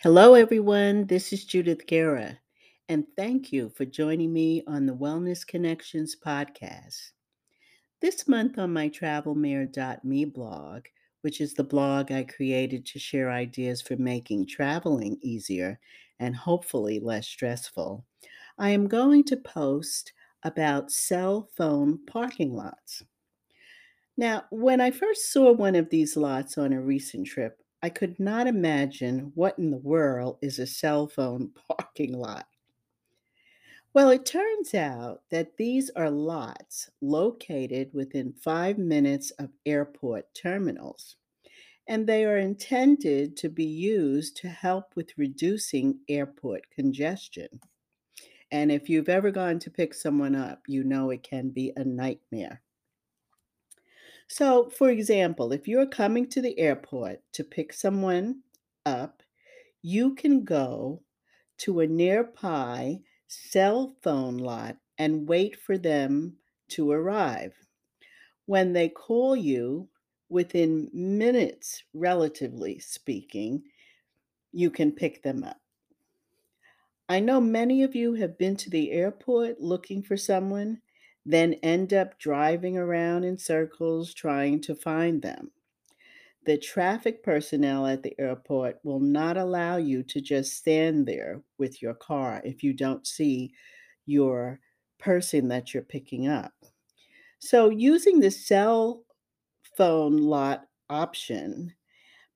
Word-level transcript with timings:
Hello, 0.00 0.34
everyone. 0.34 1.06
This 1.06 1.32
is 1.32 1.46
Judith 1.46 1.86
Guerra, 1.86 2.38
and 2.86 3.06
thank 3.16 3.50
you 3.50 3.70
for 3.70 3.86
joining 3.86 4.30
me 4.30 4.62
on 4.66 4.84
the 4.84 4.94
Wellness 4.94 5.44
Connections 5.46 6.14
podcast. 6.14 7.12
This 8.02 8.28
month 8.28 8.58
on 8.58 8.74
my 8.74 8.90
travelmare.me 8.90 10.24
blog, 10.26 10.84
which 11.22 11.40
is 11.40 11.54
the 11.54 11.64
blog 11.64 12.12
I 12.12 12.24
created 12.24 12.84
to 12.84 12.98
share 12.98 13.30
ideas 13.30 13.80
for 13.80 13.96
making 13.96 14.48
traveling 14.48 15.16
easier 15.22 15.80
and 16.20 16.36
hopefully 16.36 17.00
less 17.00 17.26
stressful, 17.26 18.04
I 18.58 18.68
am 18.68 18.88
going 18.88 19.24
to 19.24 19.36
post 19.38 20.12
about 20.42 20.92
cell 20.92 21.48
phone 21.56 22.00
parking 22.06 22.54
lots. 22.54 23.02
Now, 24.18 24.44
when 24.50 24.82
I 24.82 24.90
first 24.90 25.32
saw 25.32 25.52
one 25.52 25.74
of 25.74 25.88
these 25.88 26.18
lots 26.18 26.58
on 26.58 26.74
a 26.74 26.82
recent 26.82 27.26
trip, 27.26 27.62
I 27.86 27.88
could 27.88 28.18
not 28.18 28.48
imagine 28.48 29.30
what 29.36 29.60
in 29.60 29.70
the 29.70 29.76
world 29.76 30.38
is 30.42 30.58
a 30.58 30.66
cell 30.66 31.06
phone 31.06 31.52
parking 31.68 32.18
lot. 32.18 32.48
Well, 33.94 34.10
it 34.10 34.26
turns 34.26 34.74
out 34.74 35.22
that 35.30 35.56
these 35.56 35.88
are 35.90 36.10
lots 36.10 36.90
located 37.00 37.94
within 37.94 38.32
five 38.32 38.76
minutes 38.76 39.30
of 39.38 39.50
airport 39.64 40.34
terminals, 40.34 41.14
and 41.86 42.08
they 42.08 42.24
are 42.24 42.38
intended 42.38 43.36
to 43.36 43.48
be 43.48 43.62
used 43.62 44.36
to 44.38 44.48
help 44.48 44.96
with 44.96 45.16
reducing 45.16 46.00
airport 46.08 46.68
congestion. 46.70 47.60
And 48.50 48.72
if 48.72 48.88
you've 48.88 49.08
ever 49.08 49.30
gone 49.30 49.60
to 49.60 49.70
pick 49.70 49.94
someone 49.94 50.34
up, 50.34 50.62
you 50.66 50.82
know 50.82 51.10
it 51.10 51.22
can 51.22 51.50
be 51.50 51.72
a 51.76 51.84
nightmare. 51.84 52.62
So, 54.28 54.70
for 54.70 54.88
example, 54.90 55.52
if 55.52 55.66
you're 55.68 55.86
coming 55.86 56.28
to 56.30 56.40
the 56.40 56.58
airport 56.58 57.22
to 57.32 57.44
pick 57.44 57.72
someone 57.72 58.42
up, 58.84 59.22
you 59.82 60.14
can 60.14 60.44
go 60.44 61.04
to 61.58 61.80
a 61.80 61.86
nearby 61.86 63.02
cell 63.28 63.96
phone 64.02 64.38
lot 64.38 64.78
and 64.98 65.28
wait 65.28 65.56
for 65.60 65.78
them 65.78 66.38
to 66.68 66.90
arrive. 66.90 67.54
When 68.46 68.72
they 68.72 68.88
call 68.88 69.36
you, 69.36 69.90
within 70.28 70.90
minutes, 70.92 71.84
relatively 71.94 72.78
speaking, 72.80 73.64
you 74.52 74.70
can 74.70 74.92
pick 74.92 75.22
them 75.22 75.44
up. 75.44 75.60
I 77.08 77.18
know 77.18 77.40
many 77.40 77.82
of 77.82 77.96
you 77.96 78.14
have 78.14 78.38
been 78.38 78.54
to 78.58 78.70
the 78.70 78.92
airport 78.92 79.60
looking 79.60 80.04
for 80.04 80.16
someone 80.16 80.82
then 81.28 81.54
end 81.54 81.92
up 81.92 82.18
driving 82.20 82.78
around 82.78 83.24
in 83.24 83.36
circles 83.36 84.14
trying 84.14 84.60
to 84.60 84.76
find 84.76 85.20
them. 85.20 85.50
The 86.44 86.56
traffic 86.56 87.24
personnel 87.24 87.84
at 87.88 88.04
the 88.04 88.14
airport 88.20 88.78
will 88.84 89.00
not 89.00 89.36
allow 89.36 89.76
you 89.76 90.04
to 90.04 90.20
just 90.20 90.56
stand 90.56 91.04
there 91.04 91.42
with 91.58 91.82
your 91.82 91.94
car 91.94 92.40
if 92.44 92.62
you 92.62 92.72
don't 92.72 93.04
see 93.04 93.52
your 94.06 94.60
person 94.98 95.48
that 95.48 95.74
you're 95.74 95.82
picking 95.82 96.28
up. 96.28 96.52
So, 97.40 97.70
using 97.70 98.20
the 98.20 98.30
cell 98.30 99.02
phone 99.76 100.18
lot 100.18 100.68
option 100.88 101.74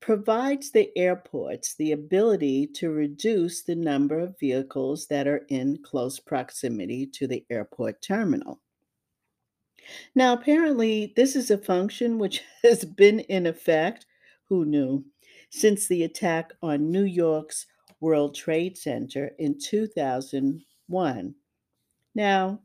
provides 0.00 0.72
the 0.72 0.90
airports 0.96 1.76
the 1.76 1.92
ability 1.92 2.66
to 2.66 2.90
reduce 2.90 3.62
the 3.62 3.76
number 3.76 4.18
of 4.18 4.38
vehicles 4.40 5.06
that 5.06 5.28
are 5.28 5.44
in 5.48 5.78
close 5.84 6.18
proximity 6.18 7.06
to 7.06 7.28
the 7.28 7.44
airport 7.50 8.02
terminal. 8.02 8.60
Now, 10.14 10.32
apparently, 10.32 11.12
this 11.16 11.36
is 11.36 11.50
a 11.50 11.58
function 11.58 12.18
which 12.18 12.42
has 12.62 12.84
been 12.84 13.20
in 13.20 13.46
effect, 13.46 14.06
who 14.44 14.64
knew, 14.64 15.04
since 15.50 15.86
the 15.86 16.04
attack 16.04 16.52
on 16.62 16.90
New 16.90 17.04
York's 17.04 17.66
World 18.00 18.34
Trade 18.34 18.76
Center 18.78 19.32
in 19.38 19.58
2001. 19.58 21.34
Now, 22.14 22.60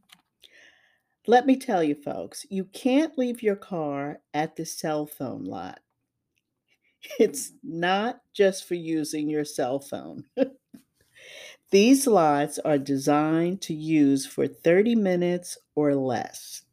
let 1.27 1.45
me 1.45 1.57
tell 1.57 1.83
you, 1.83 1.95
folks, 1.95 2.45
you 2.49 2.65
can't 2.65 3.17
leave 3.17 3.41
your 3.41 3.55
car 3.55 4.19
at 4.33 4.55
the 4.55 4.65
cell 4.65 5.05
phone 5.05 5.43
lot. 5.43 5.79
It's 7.19 7.51
not 7.63 8.21
just 8.33 8.67
for 8.67 8.75
using 8.75 9.29
your 9.29 9.45
cell 9.45 9.79
phone. 9.79 10.25
These 11.71 12.07
lots 12.07 12.59
are 12.59 12.77
designed 12.77 13.61
to 13.63 13.73
use 13.73 14.25
for 14.25 14.47
30 14.47 14.95
minutes 14.95 15.57
or 15.75 15.95
less. 15.95 16.64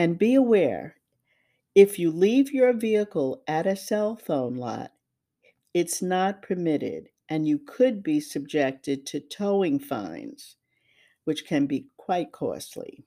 And 0.00 0.16
be 0.16 0.34
aware 0.34 0.96
if 1.74 1.98
you 1.98 2.10
leave 2.10 2.52
your 2.52 2.72
vehicle 2.72 3.42
at 3.46 3.66
a 3.66 3.76
cell 3.76 4.16
phone 4.16 4.56
lot, 4.56 4.94
it's 5.74 6.00
not 6.00 6.40
permitted 6.40 7.10
and 7.28 7.46
you 7.46 7.58
could 7.58 8.02
be 8.02 8.18
subjected 8.18 9.04
to 9.08 9.20
towing 9.20 9.78
fines, 9.78 10.56
which 11.24 11.44
can 11.44 11.66
be 11.66 11.88
quite 11.98 12.32
costly. 12.32 13.04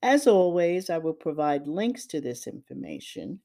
As 0.00 0.26
always, 0.26 0.88
I 0.88 0.96
will 0.96 1.12
provide 1.12 1.66
links 1.66 2.06
to 2.06 2.22
this 2.22 2.46
information, 2.46 3.40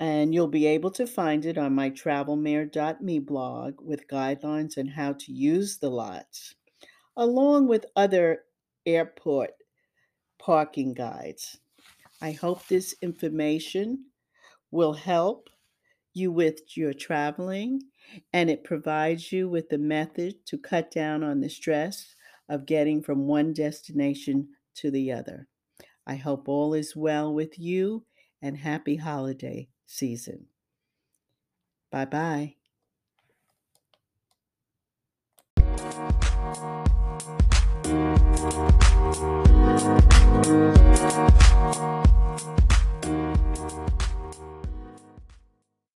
and 0.00 0.32
you'll 0.32 0.48
be 0.48 0.64
able 0.64 0.92
to 0.92 1.06
find 1.06 1.44
it 1.44 1.58
on 1.58 1.74
my 1.74 1.90
travelmare.me 1.90 3.18
blog 3.18 3.82
with 3.82 4.08
guidelines 4.08 4.78
on 4.78 4.86
how 4.86 5.12
to 5.12 5.30
use 5.30 5.76
the 5.76 5.90
lots, 5.90 6.54
along 7.18 7.68
with 7.68 7.84
other 7.94 8.44
airport 8.86 9.50
parking 10.38 10.94
guides. 10.94 11.58
I 12.26 12.32
hope 12.32 12.66
this 12.66 12.92
information 13.02 14.06
will 14.72 14.94
help 14.94 15.48
you 16.12 16.32
with 16.32 16.76
your 16.76 16.92
traveling 16.92 17.82
and 18.32 18.50
it 18.50 18.64
provides 18.64 19.30
you 19.30 19.48
with 19.48 19.68
the 19.68 19.78
method 19.78 20.44
to 20.46 20.58
cut 20.58 20.90
down 20.90 21.22
on 21.22 21.40
the 21.40 21.48
stress 21.48 22.16
of 22.48 22.66
getting 22.66 23.00
from 23.00 23.28
one 23.28 23.52
destination 23.52 24.48
to 24.74 24.90
the 24.90 25.12
other. 25.12 25.46
I 26.04 26.16
hope 26.16 26.48
all 26.48 26.74
is 26.74 26.96
well 26.96 27.32
with 27.32 27.60
you 27.60 28.06
and 28.42 28.56
happy 28.56 28.96
holiday 28.96 29.68
season. 29.86 30.46
Bye 31.92 32.06
bye. 32.06 32.56